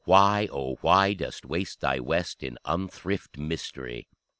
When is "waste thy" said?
1.45-1.99